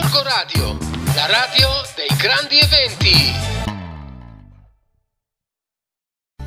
[0.00, 0.78] Gorgo Radio,
[1.16, 3.34] la radio dei grandi eventi.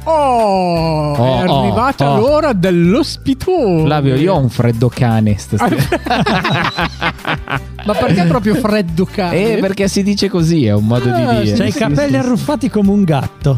[0.06, 2.20] Oh, Oh, è oh, arrivata oh.
[2.20, 3.84] l'ora dell'ospitone.
[3.84, 5.76] Flavio, io ho un freddo cane stasera.
[7.86, 9.54] Ma perché proprio freddo cane?
[9.54, 11.58] eh, perché si dice così, è un modo Ah, di dire.
[11.58, 13.56] C'hai i capelli arruffati come un gatto.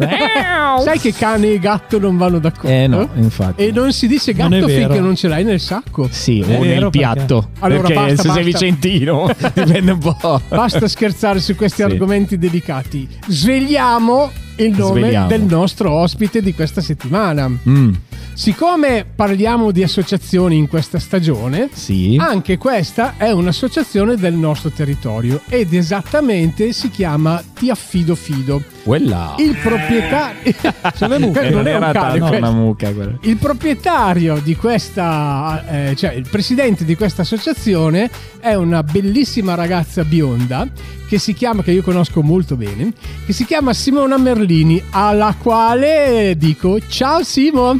[0.83, 2.69] Sai che cane e gatto non vanno d'accordo?
[2.69, 3.63] Eh no, infatti.
[3.65, 4.79] E non si dice Non gatto vero.
[4.87, 6.07] finché non ce l'hai nel sacco.
[6.09, 7.49] Sì, È o nel piatto.
[7.59, 8.41] Allora perché basta, se sei basta.
[8.43, 10.41] vicentino, dipende un po'.
[10.47, 11.83] Basta scherzare su questi Sì.
[11.83, 13.07] argomenti delicati.
[13.27, 15.27] Svegliamo il nome Svegliamo.
[15.27, 17.49] del nostro ospite di questa settimana.
[17.69, 17.91] Mm,
[18.35, 22.17] Siccome parliamo di associazioni in questa stagione, sì.
[22.19, 28.61] anche questa è un'associazione del nostro territorio ed esattamente si chiama Ti affido fido.
[28.83, 29.35] Quella.
[29.37, 30.53] Il proprietario
[30.95, 31.49] Sono le mucche.
[31.51, 32.37] non è un cane, questo.
[32.37, 33.17] una mucca quella.
[33.21, 38.09] Il proprietario di questa, eh, cioè il presidente di questa associazione
[38.39, 40.67] è una bellissima ragazza bionda
[41.07, 42.91] che si chiama, che io conosco molto bene,
[43.25, 47.79] che si chiama Simona Merlini, alla quale dico ciao Simo.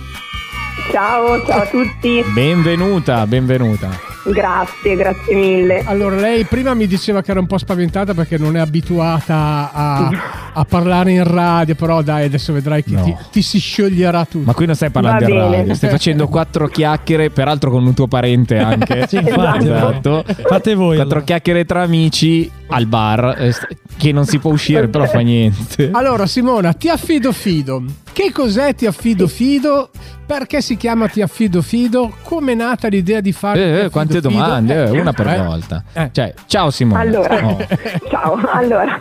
[0.92, 3.89] Ciao, ciao a tutti, Benvenuta, benvenuta.
[4.26, 5.81] grazie, grazie mille.
[5.86, 10.09] Allora, lei prima mi diceva che era un po' spaventata perché non è abituata a,
[10.54, 13.04] a parlare in radio, però dai, adesso vedrai che No.
[13.04, 14.45] ti, ti si scioglierà tutto.
[14.45, 18.08] Ma qui non stai parlando in radio, stai facendo quattro chiacchiere, peraltro con un tuo
[18.08, 19.08] parente anche.
[19.08, 19.64] Sì, infatti.
[19.66, 20.23] Esatto.
[20.48, 20.95] Fate voi.
[20.95, 21.22] Quattro allora.
[21.26, 23.54] chiacchiere tra amici al bar, eh,
[23.97, 25.89] che non si può uscire, però fa niente.
[25.94, 27.83] Allora, Simona, ti affido fido.
[28.11, 29.89] Che cos'è ti affido fido?
[30.25, 32.14] Perché si chiama ti affido fido?
[32.23, 34.30] Come è nata l'idea di fare Eh, eh, quante fido?
[34.30, 35.38] domande, eh, una per eh.
[35.41, 35.83] volta.
[35.94, 36.09] Eh.
[36.11, 37.02] Cioè, ciao Simone.
[37.02, 37.58] Allora, Oh.
[38.09, 38.97] ciao, allora,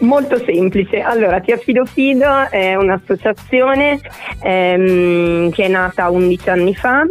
[0.00, 1.00] molto semplice.
[1.00, 4.00] Allora, Ti Affido Fido è un'associazione
[4.42, 7.02] ehm, che è nata 11 anni fa,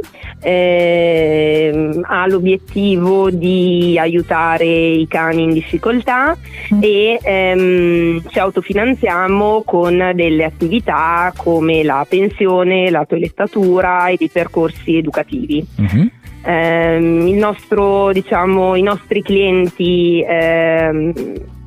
[0.44, 6.38] ehm, ha l'obiettivo di aiutare i cani in difficoltà
[6.80, 14.98] e ehm, ci autofinanziamo con delle attività come la pensione, la toilettatura e dei percorsi
[14.98, 15.66] educativi.
[15.78, 16.12] Mhm.
[16.46, 21.14] Ehm, il nostro, diciamo, I nostri clienti ehm,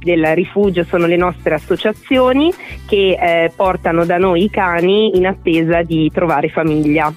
[0.07, 2.53] del rifugio sono le nostre associazioni
[2.87, 7.13] che eh, portano da noi i cani in attesa di trovare famiglia.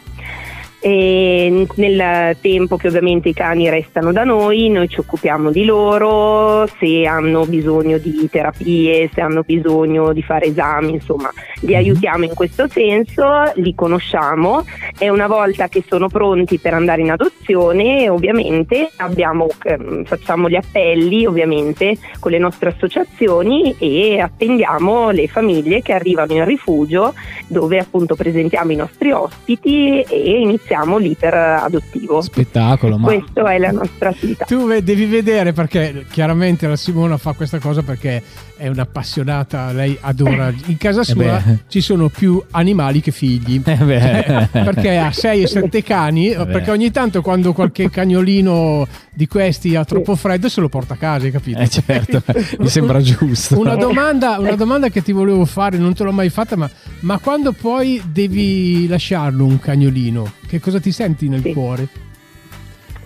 [0.81, 6.65] E nel tempo che ovviamente i cani restano da noi, noi ci occupiamo di loro,
[6.79, 11.29] se hanno bisogno di terapie, se hanno bisogno di fare esami, insomma,
[11.61, 14.63] li aiutiamo in questo senso, li conosciamo
[14.97, 20.55] e una volta che sono pronti per andare in adozione, ovviamente abbiamo, ehm, facciamo gli
[20.55, 27.13] appelli ovviamente con le nostre associazioni e attendiamo le famiglie che arrivano in rifugio
[27.47, 30.67] dove appunto presentiamo i nostri ospiti e iniziamo
[30.97, 32.21] l'iter adottivo.
[32.21, 34.45] Spettacolo, ma Questa è la nostra attività.
[34.45, 38.21] Tu devi vedere perché chiaramente la Simona fa questa cosa perché
[38.57, 40.53] è un'appassionata, lei adora.
[40.65, 41.59] In casa sua beh.
[41.67, 43.61] ci sono più animali che figli.
[43.65, 43.77] Eh.
[43.79, 46.45] Cioè, perché ha 6 e 7 cani, beh.
[46.47, 48.87] perché ogni tanto quando qualche cagnolino
[49.19, 51.59] di questi ha troppo freddo se lo porta a casa, hai capito?
[51.59, 52.23] Eh, certo,
[52.59, 53.59] mi sembra giusto.
[53.59, 56.69] Una domanda, una domanda che ti volevo fare, non te l'ho mai fatta, ma,
[57.01, 61.51] ma quando poi devi lasciarlo un cagnolino, che cosa ti senti nel Sì.
[61.51, 61.87] cuore?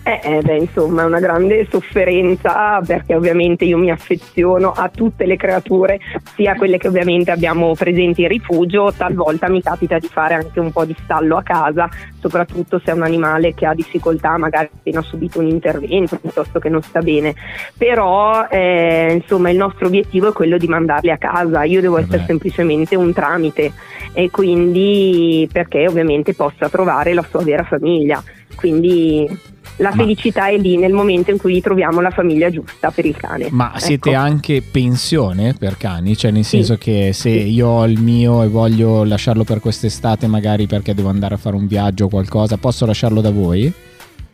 [0.06, 5.24] Eh, eh, beh, insomma, è una grande sofferenza perché ovviamente io mi affeziono a tutte
[5.24, 5.98] le creature,
[6.34, 10.72] sia quelle che ovviamente abbiamo presenti in rifugio, talvolta mi capita di fare anche un
[10.72, 11.88] po' di stallo a casa,
[12.20, 16.58] soprattutto se è un animale che ha difficoltà, magari ha appena subito un intervento piuttosto
[16.58, 17.34] che non sta bene.
[17.78, 22.02] Però eh, insomma il nostro obiettivo è quello di mandarli a casa, io devo Eh
[22.02, 22.24] essere beh.
[22.26, 23.72] semplicemente un tramite
[24.12, 28.22] e quindi perché ovviamente possa trovare la sua vera famiglia.
[28.54, 33.04] Quindi la Ma- felicità è lì nel momento in cui troviamo la famiglia giusta per
[33.06, 33.48] il cane.
[33.50, 34.18] Ma siete Ecco.
[34.18, 36.16] anche pensione per cani?
[36.16, 36.56] Cioè, nel Sì.
[36.58, 41.08] senso che se io ho il mio e voglio lasciarlo per quest'estate, magari perché devo
[41.08, 43.72] andare a fare un viaggio o qualcosa, posso lasciarlo da voi?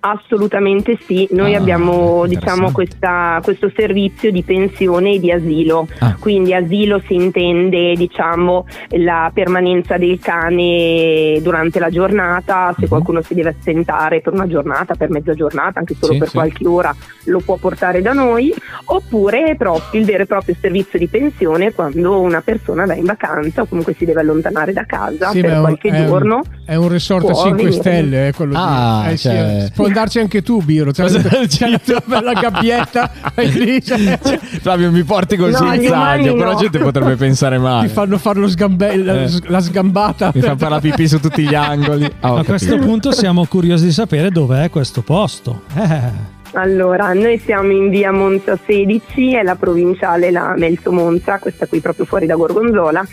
[0.03, 2.35] Assolutamente sì, noi Ah, abbiamo interessante.
[2.39, 6.17] diciamo, questa- questo servizio di pensione e di asilo, Ah.
[6.19, 8.65] quindi asilo si intende diciamo,
[8.97, 12.89] la permanenza del cane durante la giornata, se Mhm.
[12.89, 16.35] qualcuno si deve assentare per una giornata, per mezza giornata, anche solo Sì, per sì.
[16.37, 16.95] qualche ora
[17.25, 18.55] lo può portare da noi,
[18.87, 23.63] oppure proprio il vero e proprio servizio di pensione quando una persona va in vacanza
[23.63, 26.41] o comunque si deve allontanare da casa Sì, per è un- qualche è un- giorno.
[26.65, 27.81] È un resort a Può 5 venire.
[27.83, 29.13] stelle, eh, quello Ah, lì.
[29.13, 30.91] Eh, sì, cioè- eh, Può andarci anche tu, Biro.
[30.93, 33.11] C'è, la- c'è la tua bella gabbietta.
[33.37, 34.19] lì, cioè,
[34.61, 36.53] Flavio, mi porti così No, in saggio, però no.
[36.53, 37.87] la gente potrebbe pensare male.
[37.89, 39.31] ti fanno fare lo sgambe- la, Eh.
[39.47, 40.31] la sgambata.
[40.35, 42.11] Mi fa fare la pipì su tutti gli angoli.
[42.21, 45.63] Ho A questo punto siamo curiosi di sapere dov'è questo posto.
[45.77, 51.67] Eh, Allora, noi siamo in via Monza 16, è la provinciale, la Melzo Monza, questa
[51.67, 53.07] qui proprio fuori da Gorgonzola.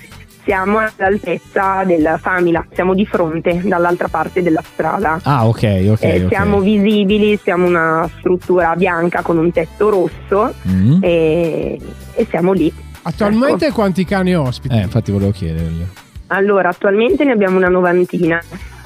[0.47, 5.19] Siamo all'altezza della Famila, siamo di fronte, dall'altra parte della strada.
[5.23, 6.03] Ah, ok, ok.
[6.03, 6.27] Eh, ok.
[6.29, 10.99] Siamo visibili, siamo una struttura bianca con un tetto rosso Mm.
[11.01, 11.77] e,
[12.13, 12.73] e siamo lì.
[13.01, 14.73] Attualmente quanti cani ospiti?
[14.73, 15.85] Eh, infatti volevo chiedergli.
[16.27, 18.41] Allora, attualmente ne abbiamo una novantina.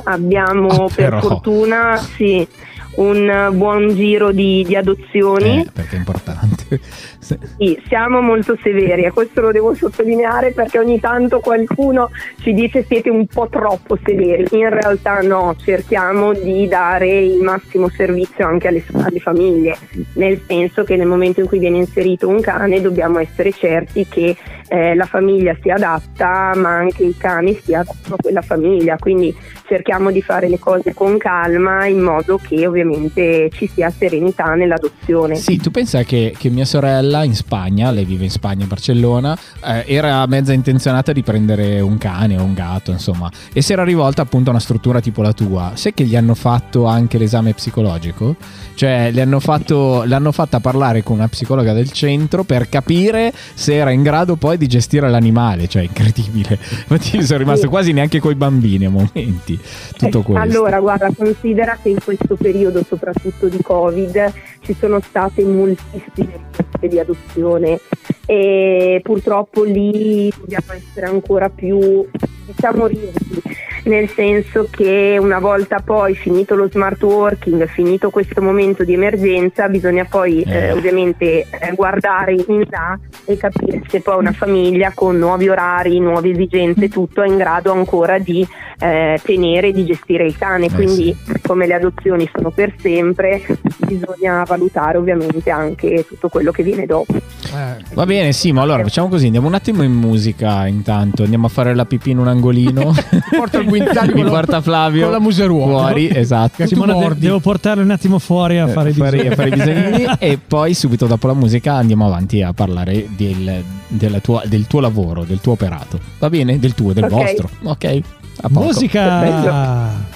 [0.06, 2.48] Abbiamo Ah, per fortuna sì,
[2.96, 5.62] un buon giro di, di adozioni.
[5.62, 6.80] Eh, perché è importante.
[7.58, 12.10] Sì, siamo molto severi e questo lo devo sottolineare perché ogni tanto qualcuno
[12.42, 14.46] ci dice siete un po' troppo severi.
[14.52, 19.78] In realtà no, cerchiamo di dare il massimo servizio anche alle, alle famiglie,
[20.14, 24.36] nel senso che nel momento in cui viene inserito un cane dobbiamo essere certi che
[24.72, 28.96] eh, la famiglia sia adatta ma anche il cane sia adatto a quella famiglia.
[28.98, 29.36] Quindi
[29.68, 35.36] cerchiamo di fare le cose con calma in modo che ovviamente ci sia serenità nell'adozione.
[35.36, 39.38] Sì, tu pensa che, che mia sorella in Spagna, lei vive in Spagna, a Barcellona,
[39.66, 43.84] eh, era mezza intenzionata di prendere un cane o un gatto, insomma, e si era
[43.84, 45.72] rivolta appunto a una struttura tipo la tua.
[45.76, 48.36] Sai che gli hanno fatto anche l'esame psicologico?
[48.74, 53.92] Cioè, hanno fatto, l'hanno fatta parlare con una psicologa del centro per capire se era
[53.92, 56.58] in grado poi di gestire l'animale, cioè incredibile.
[56.88, 57.68] Infatti sono rimasto Sì.
[57.68, 59.60] quasi neanche coi bambini a momenti.
[59.98, 60.36] Tutto Eh, questo.
[60.42, 64.32] Allora, guarda, considera che in questo periodo, soprattutto di Covid,
[64.62, 67.80] ci sono state moltissime richieste di adozione
[68.26, 72.06] e purtroppo lì dobbiamo essere ancora più,
[72.46, 73.42] diciamo, rigidi,
[73.84, 79.68] nel senso che una volta poi finito lo smart working, finito questo momento di emergenza,
[79.68, 80.68] bisogna poi Eh.
[80.68, 86.00] eh, ovviamente eh, guardare in là e capire se poi una famiglia con nuovi orari,
[86.00, 88.48] nuove esigenze, tutto è in grado ancora di
[88.80, 90.66] eh, tenere e di gestire il cane.
[90.66, 93.42] Eh, Quindi, come le adozioni sono per sempre,
[93.78, 97.14] bisogna valutare ovviamente anche tutto quello che viene dopo.
[97.14, 101.46] Eh, Va bene, sì, ma allora facciamo così, andiamo un attimo in musica intanto, andiamo
[101.48, 102.92] a fare la pipì in un angolino.
[103.36, 105.78] porta il guinzaglio Mi porta Flavio con la museruola.
[105.88, 106.66] fuori, esatto.
[106.68, 109.32] Simona, de- devo portarlo un attimo fuori a fare i fare, disegni.
[109.32, 113.64] a fare i bisognini e poi subito dopo la musica andiamo avanti a parlare del,
[113.88, 116.00] della tua- del tuo lavoro, del tuo operato.
[116.20, 116.60] Va bene?
[116.60, 117.10] Del tuo, del Ok.
[117.10, 117.50] vostro.
[117.64, 118.00] Ok.
[118.44, 118.66] A poco.
[118.66, 120.10] Musica!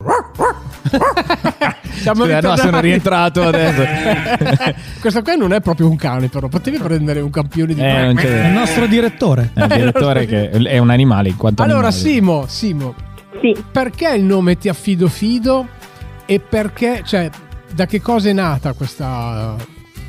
[2.04, 3.82] Siamo Scusa, no, sono rientrato adesso.
[5.00, 8.14] Questo qua non è proprio un cane, però potevi prendere un campione di Eh, non
[8.14, 9.50] c'è- È il nostro direttore.
[9.54, 12.02] È il direttore che è un animale in quanto Allora, animale.
[12.10, 12.94] Simo, Simo,
[13.40, 15.66] Sì, perché il nome Ti affido fido
[16.26, 17.28] e perché, cioè,
[17.72, 19.56] da che cosa è nata questa,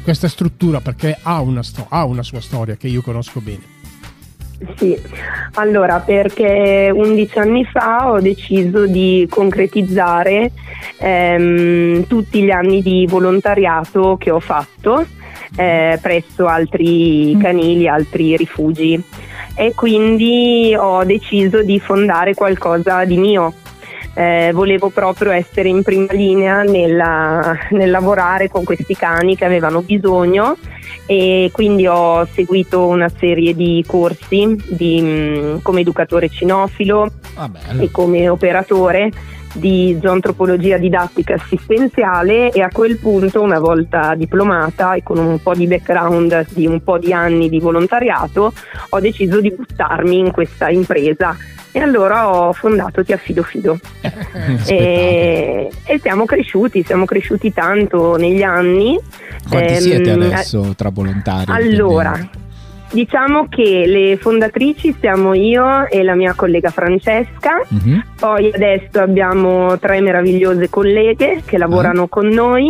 [0.04, 0.80] questa struttura?
[0.82, 3.62] Perché ha una, sto- ha una sua storia che io conosco bene.
[4.78, 4.98] Sì,
[5.56, 10.52] allora perché 11 anni fa ho deciso di concretizzare
[11.00, 15.06] ehm, tutti gli anni di volontariato che ho fatto
[15.57, 19.02] eh, presso altri canili, altri rifugi.
[19.56, 23.54] E quindi ho deciso di fondare qualcosa di mio.
[24.13, 29.81] Eh, volevo proprio essere in prima linea nella- nel lavorare con questi cani che avevano
[29.81, 30.56] bisogno
[31.06, 37.50] e quindi ho seguito una serie di corsi di, mh, come educatore cinofilo Ah,
[37.80, 39.12] e come operatore
[39.56, 45.54] di zoantropologia didattica assistenziale e a quel punto una volta diplomata e con un po'
[45.54, 48.54] di background di un po' di anni di volontariato
[48.89, 51.38] ho deciso di buttarmi in questa impresa.
[51.72, 53.77] E allora ho fondato Ti affido fido.
[54.68, 58.98] E, e siamo cresciuti, siamo cresciuti tanto negli anni.
[59.50, 61.51] Quanti Ehm, siete adesso tra volontari?
[61.51, 62.44] Allora, dipendenti?
[62.91, 68.03] diciamo che le fondatrici siamo io e la mia collega Francesca, Mhm.
[68.20, 72.70] poi adesso abbiamo tre meravigliose colleghe che lavorano con noi,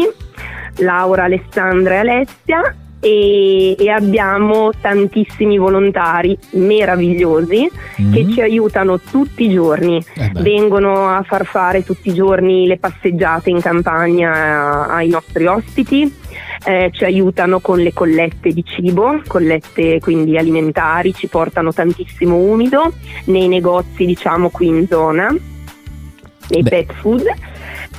[0.78, 2.76] Laura, Alessandra e Alessia.
[3.08, 7.70] E, e abbiamo tantissimi volontari meravigliosi
[8.12, 8.32] che Mhm.
[8.34, 13.52] ci aiutano tutti i giorni Eh vengono a far fare tutti i giorni le passeggiate
[13.52, 16.12] in campagna ai nostri ospiti,
[16.66, 22.92] eh, ci aiutano con le collette di cibo, collette quindi alimentari, ci portano tantissimo umido
[23.26, 26.70] nei negozi diciamo qui in zona, nei Beh.
[26.70, 27.24] pet food.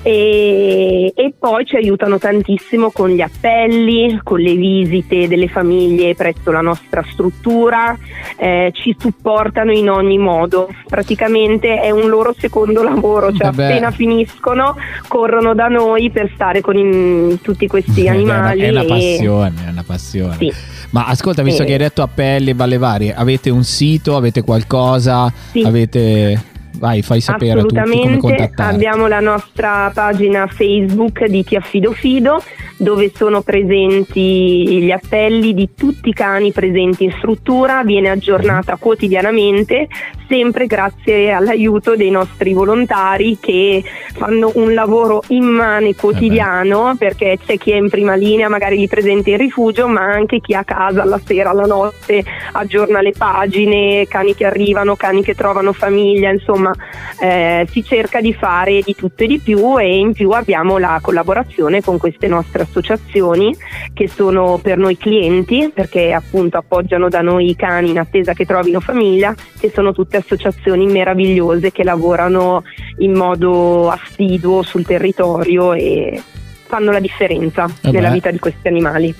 [0.07, 6.53] E, e poi ci aiutano tantissimo con gli appelli, con le visite delle famiglie presso
[6.53, 7.99] la nostra struttura,
[8.37, 10.69] eh, ci supportano in ogni modo.
[10.87, 13.65] Praticamente è un loro secondo lavoro, cioè beh.
[13.65, 14.77] appena finiscono
[15.09, 18.61] corrono da noi per stare con i- tutti questi animali.
[18.61, 20.37] È una e- passione, è una passione.
[20.39, 20.53] Sì.
[20.91, 21.67] Ma ascolta, visto Eh.
[21.67, 25.33] che hai detto appelli e balle varie, avete un sito, avete qualcosa?
[25.51, 25.63] Sì.
[25.63, 26.55] Avete...
[26.79, 28.75] Vai, fai sapere a tutti come contattarti.
[28.75, 32.43] abbiamo la nostra pagina Facebook di Ti Affido Fido
[32.77, 39.89] dove sono presenti gli appelli di tutti i cani presenti in struttura, viene aggiornata quotidianamente,
[40.29, 43.83] sempre grazie all'aiuto dei nostri volontari che
[44.15, 49.31] fanno un lavoro immane quotidiano perché c'è chi è in prima linea, magari li presenta
[49.31, 54.35] in rifugio, ma anche chi a casa alla sera, alla notte aggiorna le pagine, cani
[54.35, 56.73] che arrivano, cani che trovano famiglia, insomma
[57.21, 60.99] eh, si cerca di fare di tutto e di più e in più abbiamo la
[61.01, 63.55] collaborazione con queste nostre associazioni
[63.93, 68.45] che sono per noi clienti perché appunto appoggiano da noi i cani in attesa che
[68.45, 72.63] trovino famiglia che sono tutte associazioni meravigliose che lavorano
[72.99, 76.23] in modo assiduo sul territorio e
[76.67, 79.15] fanno la differenza Eh nella vita di questi animali.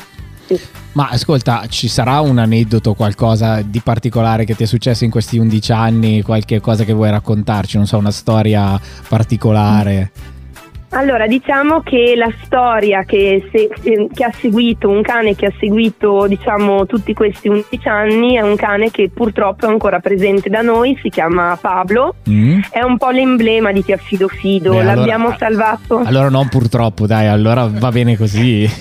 [0.47, 0.61] Sì.
[0.93, 5.37] Ma ascolta, ci sarà un aneddoto, qualcosa di particolare che ti è successo in questi
[5.37, 10.11] 11 anni, qualche cosa che vuoi raccontarci, non so, una storia particolare?
[10.97, 13.69] Allora, diciamo che la storia che, se-
[14.15, 18.57] che ha seguito, un cane che ha seguito diciamo, tutti questi 11 anni, è un
[18.57, 22.61] cane che purtroppo è ancora presente da noi, si chiama Pablo, Mm?
[22.71, 26.01] è un po' l'emblema di Ti Affido Fido, Beh, allora- l'abbiamo salvato.
[26.03, 28.67] Allora non purtroppo, dai, allora va bene così.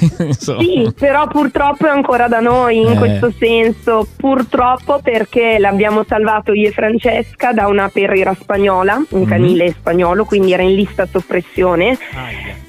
[0.55, 2.98] Sì, però purtroppo è ancora da noi in Eh.
[2.98, 9.27] questo senso, purtroppo perché l'abbiamo salvato io e Francesca da una perriera spagnola, un Mhm.
[9.27, 11.98] canile spagnolo, quindi era in lista soppressione.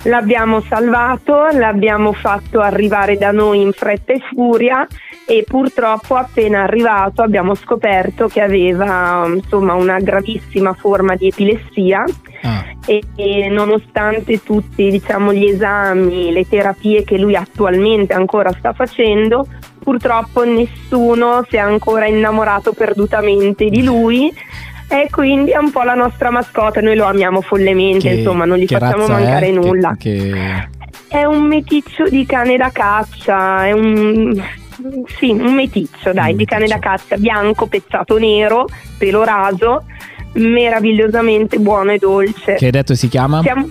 [0.05, 4.87] L'abbiamo salvato, l'abbiamo fatto arrivare da noi in fretta e furia
[5.27, 12.05] e purtroppo appena arrivato abbiamo scoperto che aveva insomma una gravissima forma di epilessia
[12.43, 18.73] Ah, e, e nonostante tutti diciamo, gli esami, le terapie che lui attualmente ancora sta
[18.73, 19.47] facendo,
[19.79, 24.33] purtroppo nessuno si è ancora innamorato perdutamente di lui
[24.89, 28.67] e quindi è un po' la nostra mascotte, noi lo amiamo follemente, insomma non gli
[28.67, 29.51] che facciamo mancare è?
[29.51, 29.97] Che- nulla.
[29.99, 30.69] che-
[31.09, 34.43] È un meticcio di cane da caccia, è un...
[35.19, 38.67] Sì, un meticcio, dai, Un di cane da caccia, bianco, pezzato nero,
[38.99, 39.85] pelo raso,
[40.35, 42.55] meravigliosamente buono e dolce.
[42.55, 43.41] che hai detto si chiama?
[43.43, 43.67] Siamo-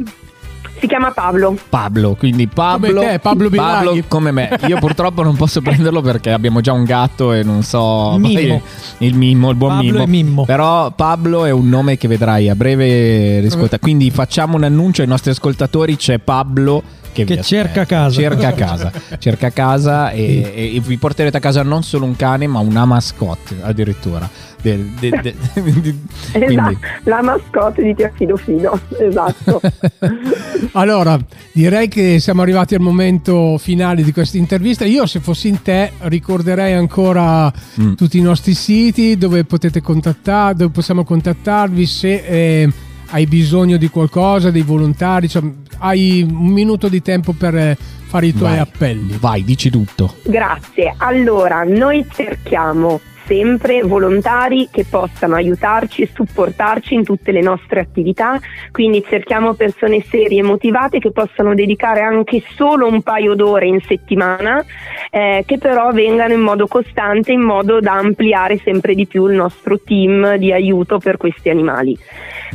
[0.85, 1.57] si chiama Pablo.
[1.67, 4.03] Pablo, quindi Pablo, Come te, Pablo Bilaghi.
[4.07, 4.57] come me.
[4.67, 8.61] Io purtroppo non posso prenderlo perché abbiamo già un gatto e non so Mimmo.
[8.99, 10.05] il Mimmo, il buon Pablo Mimmo.
[10.05, 10.45] Mimmo.
[10.45, 13.79] Però Pablo è un nome che vedrai a breve riscontra.
[13.79, 16.83] Quindi facciamo un annuncio ai nostri ascoltatori, c'è Pablo
[17.23, 18.19] che, Che cerca casa.
[18.19, 22.59] Cerca casa, cerca casa e, e vi porterete a casa non solo un cane, ma
[22.59, 24.29] una mascotte addirittura.
[24.61, 25.35] De- de- de-
[26.33, 29.61] Esatto, la mascotte di Ti Affido Fido, esatto.
[30.73, 31.17] Allora,
[31.51, 34.83] direi che siamo arrivati al momento finale di questa intervista.
[34.85, 37.93] Io, se fossi in te, ricorderei ancora Mm.
[37.93, 42.69] tutti i nostri siti dove potete contattare, dove possiamo contattarvi se eh,
[43.09, 45.27] hai bisogno di qualcosa, dei volontari.
[45.27, 45.43] Cioè,
[45.79, 48.59] hai un minuto di tempo per eh, fare i tuoi Vai.
[48.59, 49.17] appelli.
[49.19, 50.15] Vai, dici tutto.
[50.23, 50.93] Grazie.
[50.97, 58.39] Allora, noi cerchiamo sempre volontari che possano aiutarci e supportarci in tutte le nostre attività,
[58.71, 63.81] quindi cerchiamo persone serie e motivate che possano dedicare anche solo un paio d'ore in
[63.81, 64.63] settimana,
[65.09, 69.35] eh, che però vengano in modo costante in modo da ampliare sempre di più il
[69.35, 71.97] nostro team di aiuto per questi animali.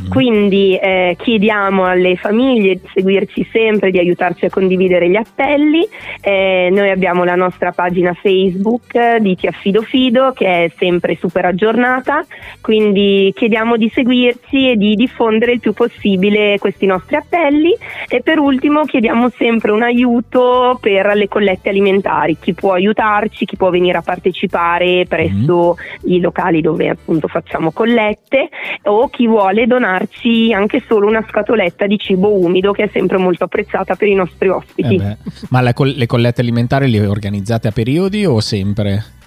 [0.09, 5.87] Quindi eh, chiediamo alle famiglie di seguirci sempre, di aiutarci a condividere gli appelli.
[6.21, 11.17] Eh, noi abbiamo la nostra pagina Facebook eh, di Ti Affido Fido che è sempre
[11.17, 12.25] super aggiornata,
[12.61, 17.75] quindi chiediamo di seguirci e di diffondere il più possibile questi nostri appelli
[18.09, 23.57] e per ultimo chiediamo sempre un aiuto per le collette alimentari, chi può aiutarci, chi
[23.57, 28.49] può venire a partecipare presso i locali dove appunto facciamo collette
[28.85, 33.45] o chi vuole donarci anche solo una scatoletta di cibo umido che è sempre molto
[33.45, 34.97] apprezzata per i nostri ospiti.
[34.97, 35.17] Eh.
[35.51, 39.19] Ma col- le collette alimentari le organizzate a periodi o sempre?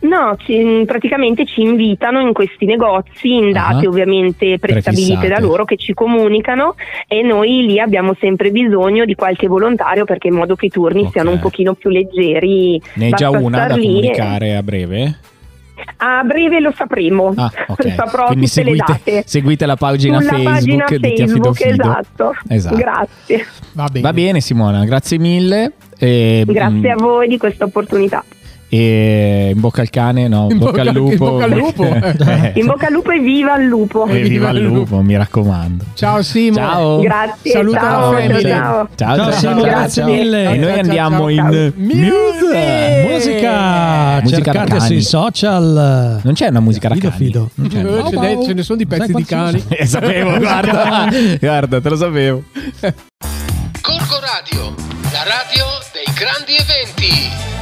[0.00, 3.88] No, ci- praticamente ci invitano in questi negozi in date Ah.
[3.88, 6.76] ovviamente prestabilite da loro che ci comunicano
[7.08, 11.02] e noi lì abbiamo sempre bisogno di qualche volontario perché in modo che i turni
[11.02, 11.10] Ok.
[11.10, 12.80] siano un pochino più leggeri.
[12.94, 15.18] Ne hai già una da lì e- comunicare a breve?
[15.98, 17.92] A breve lo sapremo, Ah, ok.
[17.94, 19.22] saprò Quindi tutte le seguite, date.
[19.26, 21.72] seguite la pagina Sulla Facebook pagina di Facebook, Fido.
[21.72, 22.34] esatto.
[22.48, 22.76] Esatto.
[22.76, 23.46] Grazie.
[23.72, 24.00] Va bene.
[24.00, 25.72] Va bene Simona, grazie mille.
[25.98, 28.24] E, Grazie mm, a voi di questa opportunità.
[28.70, 31.10] E in bocca al cane, no, in bocca, al lupo.
[31.12, 31.84] in bocca al lupo.
[31.84, 34.06] Eh, In bocca al lupo e viva il lupo.
[34.06, 35.84] e viva il lupo, mi raccomando.
[35.94, 36.56] Ciao Simo.
[36.56, 37.00] Ciao.
[37.00, 38.42] Grazie, Saluta ciao, la family.
[38.42, 38.88] ciao.
[38.94, 40.44] Ciao, Ciao, Simo, grazie mille.
[40.52, 41.72] E noi Ciao, andiamo ciao, in ciao.
[41.76, 43.06] Music!
[43.08, 46.20] Musica, Musica cercate sui social.
[46.22, 47.68] Non c'è una musica da Fido, cani?
[47.70, 48.20] fido.
[48.22, 49.62] Eh, ce, ne, sono di pezzi di cani.
[49.70, 51.08] Eh, sapevo, guarda,
[51.40, 52.42] guarda, te lo sapevo.
[53.80, 54.74] Corco Radio,
[55.12, 57.57] la radio dei grandi eventi.